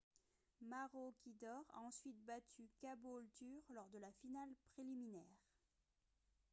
maroochydore 0.69 1.67
a 1.75 1.79
ensuite 1.83 2.25
battu 2.25 2.67
caboolture 2.79 3.61
lors 3.69 3.87
de 3.89 3.99
la 3.99 4.11
finale 4.13 4.49
préliminaire 4.73 5.43